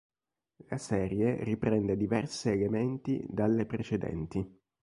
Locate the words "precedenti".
3.67-4.59